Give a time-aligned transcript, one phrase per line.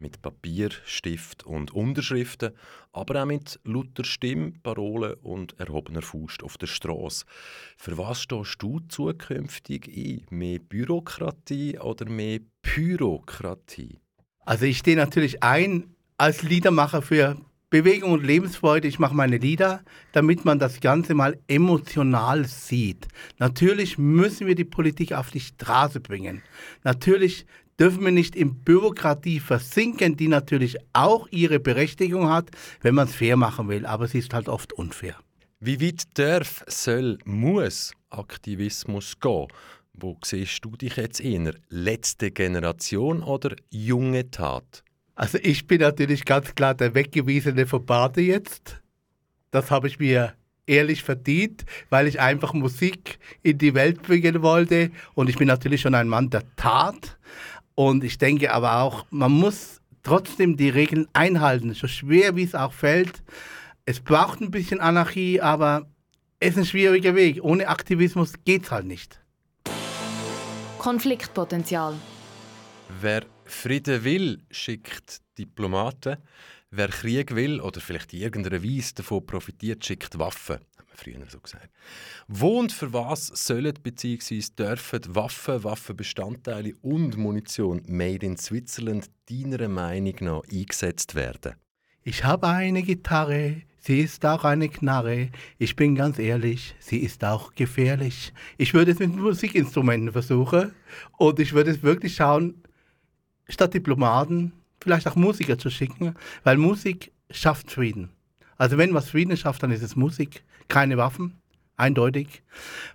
[0.00, 2.52] Mit Papier, Stift und Unterschriften,
[2.92, 7.24] aber auch mit lauter Stimme, Parolen und erhobener Faust auf der Straße.
[7.76, 10.24] Für was stehst du zukünftig ein?
[10.30, 13.98] Mehr Bürokratie oder mehr Pyrokratie?
[14.44, 17.36] Also ich stehe natürlich ein als Liedermacher für
[17.70, 18.86] Bewegung und Lebensfreude.
[18.86, 19.82] Ich mache meine Lieder,
[20.12, 23.08] damit man das Ganze mal emotional sieht.
[23.38, 26.40] Natürlich müssen wir die Politik auf die Straße bringen.
[26.84, 27.46] Natürlich
[27.78, 33.14] dürfen wir nicht in Bürokratie versinken, die natürlich auch ihre Berechtigung hat, wenn man es
[33.14, 33.86] fair machen will.
[33.86, 35.16] Aber sie ist halt oft unfair.
[35.60, 39.48] Wie weit darf, soll, muss Aktivismus gehen?
[39.92, 41.54] Wo siehst du dich jetzt eher?
[41.68, 44.84] Letzte Generation oder junge Tat?
[45.16, 48.80] Also ich bin natürlich ganz klar der Weggewiesene von Bade jetzt.
[49.50, 50.34] Das habe ich mir
[50.68, 54.92] ehrlich verdient, weil ich einfach Musik in die Welt bringen wollte.
[55.14, 57.18] Und ich bin natürlich schon ein Mann der Tat.
[57.78, 62.56] Und ich denke aber auch, man muss trotzdem die Regeln einhalten, so schwer wie es
[62.56, 63.22] auch fällt.
[63.84, 65.88] Es braucht ein bisschen Anarchie, aber
[66.40, 67.38] es ist ein schwieriger Weg.
[67.40, 69.20] Ohne Aktivismus geht es halt nicht.
[70.78, 71.94] Konfliktpotenzial.
[73.00, 76.16] Wer Frieden will, schickt Diplomaten.
[76.72, 80.58] Wer Krieg will oder vielleicht in irgendeiner Weise davon profitiert, schickt Waffen.
[80.98, 81.70] Früher so gesagt.
[82.26, 84.42] Wo und für was sollen bzw.
[84.58, 91.54] dürfen Waffen, Waffenbestandteile und Munition made in Switzerland deiner Meinung nach eingesetzt werden?
[92.02, 95.30] Ich habe eine Gitarre, sie ist auch eine Knarre.
[95.58, 98.32] Ich bin ganz ehrlich, sie ist auch gefährlich.
[98.56, 100.72] Ich würde es mit Musikinstrumenten versuchen
[101.16, 102.60] und ich würde es wirklich schauen,
[103.48, 108.10] statt Diplomaten vielleicht auch Musiker zu schicken, weil Musik schafft Frieden.
[108.56, 111.40] Also wenn was Frieden schafft, dann ist es Musik, keine Waffen,
[111.76, 112.42] eindeutig.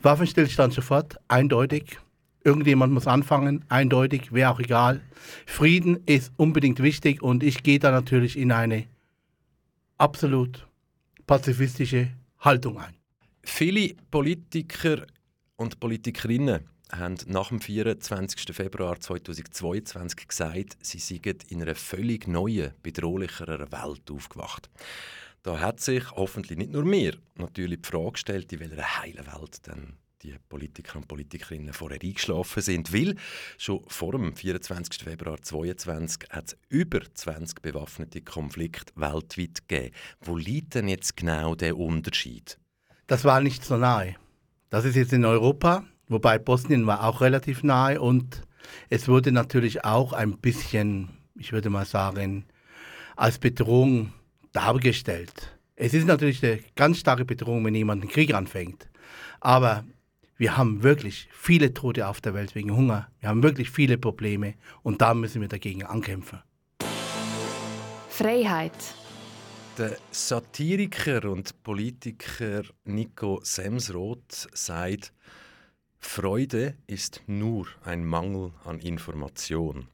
[0.00, 1.98] Waffenstillstand sofort, eindeutig.
[2.44, 5.00] Irgendjemand muss anfangen, eindeutig, wäre auch egal.
[5.46, 8.86] Frieden ist unbedingt wichtig und ich gehe da natürlich in eine
[9.96, 10.66] absolut
[11.26, 12.08] pazifistische
[12.40, 12.94] Haltung ein.
[13.44, 15.06] Viele Politiker
[15.56, 18.54] und Politikerinnen haben nach dem 24.
[18.54, 24.68] Februar 2022 gesagt, sie seien in einer völlig neuen, bedrohlicheren Welt aufgewacht.
[25.42, 29.66] Da hat sich hoffentlich nicht nur mir natürlich die Frage gestellt, in welcher heilen Welt
[29.66, 32.92] denn die Politiker und Politikerinnen vorher eingeschlafen sind.
[32.92, 33.16] Weil
[33.58, 35.02] schon vor dem 24.
[35.02, 39.94] Februar 2022 hat es über 20 bewaffnete Konflikte weltweit gegeben.
[40.20, 42.58] Wo liegt denn jetzt genau der Unterschied?
[43.08, 44.14] Das war nicht so nahe.
[44.70, 48.42] Das ist jetzt in Europa, wobei Bosnien war auch relativ nahe und
[48.90, 52.46] es wurde natürlich auch ein bisschen, ich würde mal sagen,
[53.16, 54.12] als Bedrohung
[54.52, 55.56] dargestellt.
[55.76, 58.88] Es ist natürlich eine ganz starke Bedrohung, wenn jemand einen Krieg anfängt.
[59.40, 59.84] Aber
[60.36, 63.08] wir haben wirklich viele Tote auf der Welt wegen Hunger.
[63.20, 66.40] Wir haben wirklich viele Probleme und da müssen wir dagegen ankämpfen.
[68.08, 68.72] Freiheit.
[69.78, 75.14] Der Satiriker und Politiker Nico Semsroth sagt,
[75.98, 79.88] Freude ist nur ein Mangel an Information.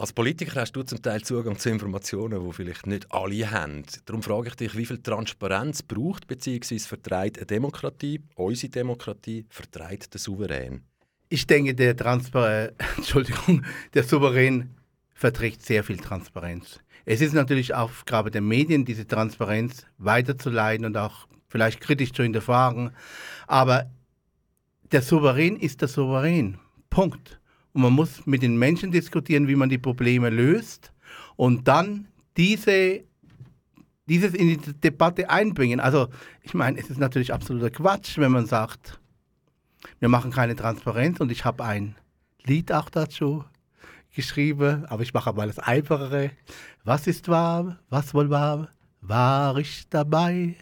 [0.00, 3.82] Als Politiker hast du zum Teil Zugang zu Informationen, die vielleicht nicht alle haben.
[4.06, 6.78] Darum frage ich dich, wie viel Transparenz braucht bzw.
[6.78, 10.84] vertreibt eine Demokratie, unsere Demokratie, vertreibt der Souverän?
[11.28, 13.62] Ich denke, der, Transpar Entschuldigung,
[13.92, 14.70] der Souverän
[15.12, 16.80] verträgt sehr viel Transparenz.
[17.04, 22.92] Es ist natürlich Aufgabe der Medien, diese Transparenz weiterzuleiten und auch vielleicht kritisch zu hinterfragen.
[23.46, 23.90] Aber
[24.92, 26.58] der Souverän ist der Souverän.
[26.88, 27.39] Punkt.
[27.72, 30.92] Und man muss mit den Menschen diskutieren, wie man die Probleme löst
[31.36, 33.04] und dann diese,
[34.06, 35.80] dieses in die Debatte einbringen.
[35.80, 36.08] Also
[36.42, 38.98] ich meine, es ist natürlich absoluter Quatsch, wenn man sagt,
[39.98, 41.96] wir machen keine Transparenz und ich habe ein
[42.44, 43.44] Lied auch dazu
[44.14, 46.30] geschrieben, aber ich mache mal das Einfachere.
[46.84, 48.68] Was ist wahr, was wohl wahr,
[49.00, 50.56] war ich dabei,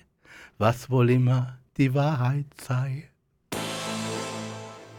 [0.59, 3.08] was wohl immer die Wahrheit sei.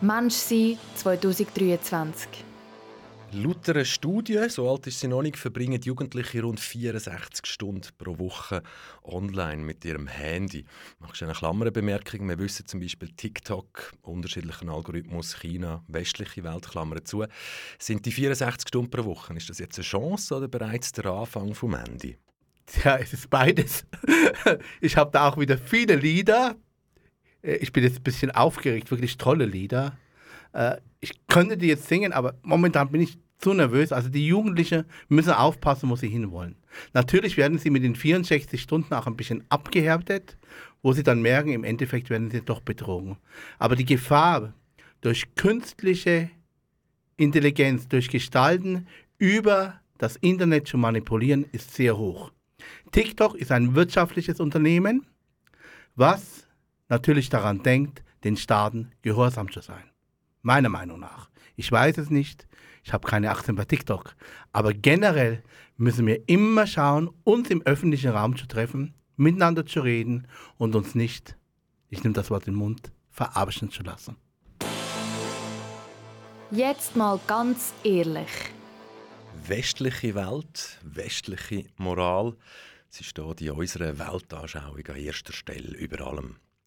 [0.02, 2.46] Mensch sein 2023.
[3.34, 8.18] Laut einer Studie, so alt ist sie noch nicht, verbringen Jugendliche rund 64 Stunden pro
[8.18, 8.64] Woche
[9.04, 10.64] online mit ihrem Handy.
[11.00, 12.30] Machst du eine Klammerbemerkung?
[12.30, 17.26] Wir wissen zum Beispiel TikTok, unterschiedlichen Algorithmus, China, westliche Welt, Klammern zu.
[17.78, 21.54] Sind die 64 Stunden pro Woche, ist das jetzt eine Chance oder bereits der Anfang
[21.54, 22.18] vom Handy?
[22.86, 23.86] Ja, es ist beides.
[24.82, 26.56] Ich habe da auch wieder viele Lieder,
[27.42, 29.98] ich bin jetzt ein bisschen aufgeregt, wirklich tolle Lieder.
[30.54, 33.92] Äh, ich könnte die jetzt singen, aber momentan bin ich zu nervös.
[33.92, 36.56] Also die Jugendlichen müssen aufpassen, wo sie hinwollen.
[36.94, 40.38] Natürlich werden sie mit den 64 Stunden auch ein bisschen abgehärtet,
[40.82, 43.18] wo sie dann merken, im Endeffekt werden sie doch betrogen.
[43.58, 44.54] Aber die Gefahr
[45.02, 46.30] durch künstliche
[47.18, 48.88] Intelligenz, durch Gestalten
[49.18, 52.32] über das Internet zu manipulieren, ist sehr hoch.
[52.92, 55.06] TikTok ist ein wirtschaftliches Unternehmen,
[55.96, 56.48] was
[56.90, 59.84] natürlich daran denkt, den Staaten gehorsam zu sein.
[60.42, 61.30] Meiner Meinung nach.
[61.56, 62.48] Ich weiß es nicht.
[62.84, 64.16] Ich habe keine Aktien bei TikTok.
[64.52, 65.44] Aber generell
[65.78, 70.28] müssen wir immer schauen, uns im öffentlichen Raum zu treffen, miteinander zu reden
[70.58, 71.38] und uns nicht,
[71.90, 74.16] ich nehme das Wort in den Mund, verarschen zu lassen.
[76.52, 78.30] Jetzt mal ganz ehrlich.
[79.46, 82.36] Westliche Welt, westliche Moral,
[82.90, 86.38] sie steht in unserer Weltanschauung an erster Stelle über allem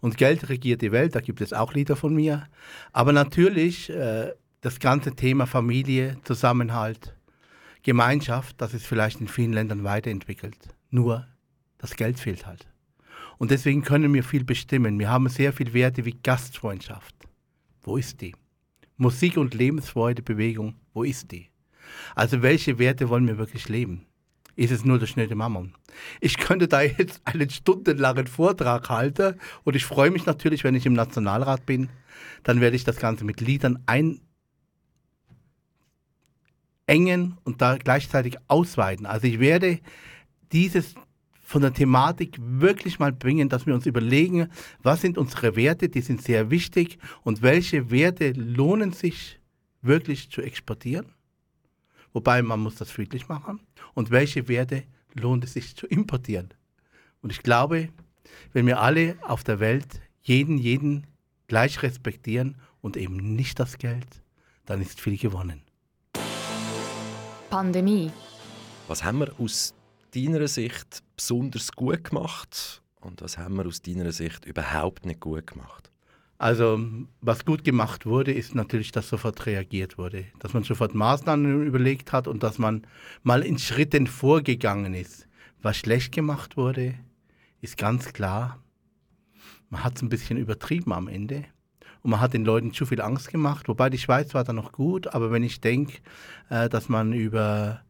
[0.00, 2.46] Und Geld regiert die Welt, da gibt es auch Lieder von mir.
[2.92, 7.14] Aber natürlich äh, das ganze Thema Familie, Zusammenhalt,
[7.82, 10.56] Gemeinschaft, das ist vielleicht in vielen Ländern weiterentwickelt.
[10.90, 11.26] Nur
[11.78, 12.66] das Geld fehlt halt.
[13.38, 14.98] Und deswegen können wir viel bestimmen.
[14.98, 17.14] Wir haben sehr viele Werte wie Gastfreundschaft.
[17.82, 18.34] Wo ist die?
[18.96, 21.48] Musik und Lebensfreude, Bewegung, wo ist die?
[22.16, 24.07] Also welche Werte wollen wir wirklich leben?
[24.58, 25.72] Ist es nur der schnelle Mammon.
[26.20, 30.84] Ich könnte da jetzt einen stundenlangen Vortrag halten und ich freue mich natürlich, wenn ich
[30.84, 31.90] im Nationalrat bin,
[32.42, 34.18] dann werde ich das Ganze mit Liedern einengen
[37.44, 39.06] und da gleichzeitig ausweiten.
[39.06, 39.78] Also ich werde
[40.50, 40.96] dieses
[41.40, 44.48] von der Thematik wirklich mal bringen, dass wir uns überlegen,
[44.82, 49.38] was sind unsere Werte, die sind sehr wichtig und welche Werte lohnen sich
[49.82, 51.14] wirklich zu exportieren
[52.12, 53.60] Wobei man muss das friedlich machen.
[53.94, 54.84] Und welche Werte
[55.14, 56.54] lohnt es sich zu importieren?
[57.22, 57.88] Und ich glaube,
[58.52, 61.06] wenn wir alle auf der Welt jeden, jeden
[61.46, 64.22] gleich respektieren und eben nicht das Geld,
[64.66, 65.62] dann ist viel gewonnen.
[67.50, 68.10] Pandemie.
[68.86, 69.74] Was haben wir aus
[70.14, 75.46] deiner Sicht besonders gut gemacht und was haben wir aus deiner Sicht überhaupt nicht gut
[75.46, 75.90] gemacht?
[76.38, 76.80] Also
[77.20, 82.12] was gut gemacht wurde, ist natürlich, dass sofort reagiert wurde, dass man sofort Maßnahmen überlegt
[82.12, 82.86] hat und dass man
[83.24, 85.26] mal in Schritten vorgegangen ist.
[85.62, 86.94] Was schlecht gemacht wurde,
[87.60, 88.62] ist ganz klar,
[89.68, 91.44] man hat es ein bisschen übertrieben am Ende.
[92.02, 94.70] Und man hat den Leuten zu viel Angst gemacht, wobei die Schweiz war da noch
[94.70, 95.98] gut, aber wenn ich denke,
[96.48, 97.82] äh, dass man über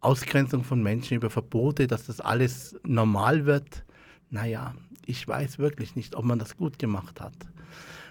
[0.00, 3.84] Ausgrenzung von Menschen, über Verbote, dass das alles normal wird,
[4.30, 7.34] naja, ich weiß wirklich nicht, ob man das gut gemacht hat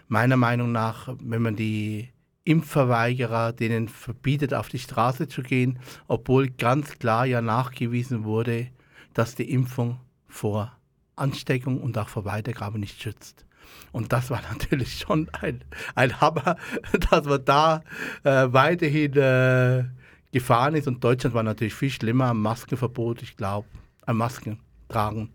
[0.07, 2.09] meiner Meinung nach, wenn man die
[2.43, 8.67] Impfverweigerer, denen verbietet, auf die Straße zu gehen, obwohl ganz klar ja nachgewiesen wurde,
[9.13, 10.77] dass die Impfung vor
[11.15, 13.45] Ansteckung und auch vor Weitergabe nicht schützt.
[13.91, 15.63] Und das war natürlich schon ein,
[15.95, 16.57] ein Hammer,
[17.09, 17.83] dass man da
[18.23, 19.85] äh, weiterhin äh,
[20.31, 20.87] gefahren ist.
[20.87, 23.67] Und Deutschland war natürlich viel schlimmer, Maskenverbot, ich glaube,
[24.05, 25.31] ein Masken tragen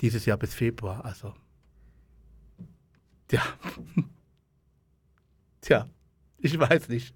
[0.00, 1.04] dieses Jahr bis Februar.
[1.04, 1.32] Also
[3.28, 3.42] Tja.
[5.60, 5.88] Tja,
[6.38, 7.14] ich weiß nicht.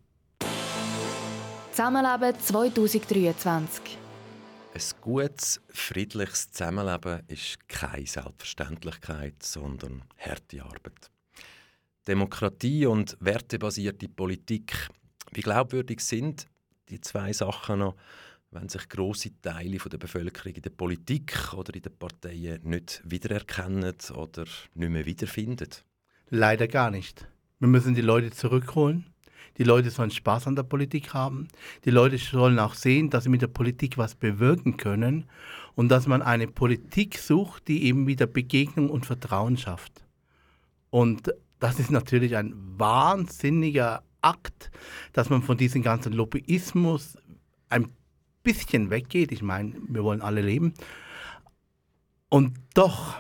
[1.71, 3.99] Zusammenleben 2023.
[4.75, 11.11] Ein gutes, friedliches Zusammenleben ist keine Selbstverständlichkeit, sondern harte Arbeit.
[12.07, 14.89] Demokratie und wertebasierte Politik.
[15.33, 16.47] Wie glaubwürdig sind
[16.89, 17.97] die zwei Sachen noch,
[18.51, 23.95] wenn sich große Teile der Bevölkerung in der Politik oder in den Parteien nicht wiedererkennen
[24.15, 25.69] oder nicht mehr wiederfinden?
[26.31, 27.27] Leider gar nicht.
[27.59, 29.07] Wir müssen die Leute zurückholen.
[29.57, 31.49] Die Leute sollen Spaß an der Politik haben.
[31.85, 35.25] Die Leute sollen auch sehen, dass sie mit der Politik was bewirken können
[35.75, 40.05] und dass man eine Politik sucht, die eben wieder Begegnung und Vertrauen schafft.
[40.91, 44.71] Und das ist natürlich ein wahnsinniger Akt,
[45.13, 47.17] dass man von diesem ganzen Lobbyismus
[47.69, 47.89] ein
[48.45, 49.33] bisschen weggeht.
[49.33, 50.75] Ich meine, wir wollen alle leben.
[52.29, 53.17] Und doch,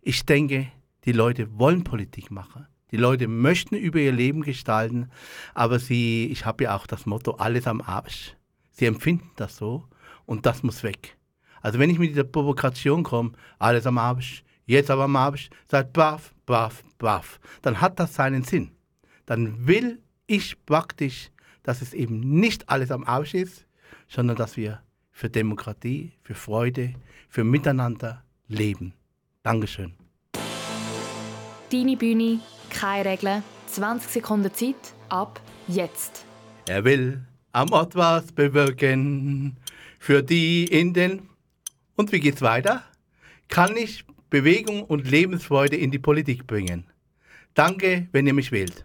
[0.00, 0.68] ich denke,
[1.04, 2.66] die Leute wollen Politik machen.
[2.90, 5.10] Die Leute möchten über ihr Leben gestalten,
[5.52, 8.36] aber sie, ich habe ja auch das Motto, alles am Arsch.
[8.70, 9.88] Sie empfinden das so
[10.26, 11.16] und das muss weg.
[11.60, 15.92] Also wenn ich mit dieser Provokation komme, alles am Arsch, jetzt aber am Arsch, sagt
[15.92, 18.70] baff, baff, baff, dann hat das seinen Sinn.
[19.26, 21.30] Dann will ich praktisch,
[21.62, 23.66] dass es eben nicht alles am Arsch ist,
[24.08, 26.94] sondern dass wir für Demokratie, für Freude,
[27.28, 28.94] für Miteinander leben.
[29.42, 30.03] Dankeschön.
[31.74, 32.38] Deine Bühne,
[32.70, 34.76] keine Regeln, 20 Sekunden Zeit,
[35.08, 36.24] ab jetzt.
[36.68, 39.56] Er will am Ort was bewirken
[39.98, 41.28] für die in den.
[41.96, 42.84] Und wie geht's weiter?
[43.48, 46.86] Kann ich Bewegung und Lebensfreude in die Politik bringen?
[47.54, 48.84] Danke, wenn ihr mich wählt.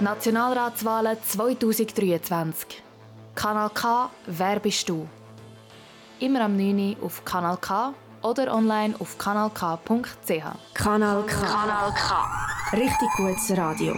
[0.00, 2.80] Nationalratswahlen 2023.
[3.34, 5.08] Kanal K, wer bist du?
[6.20, 6.96] Immer am 9.
[7.00, 10.44] Uhr auf Kanal K oder online auf kanalk.ch.
[10.74, 11.46] Kanal K.
[11.46, 12.76] Kanal K.
[12.76, 13.96] Richtig gutes Radio.